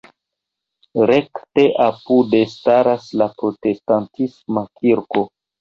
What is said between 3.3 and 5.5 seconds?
protestantisma kirko.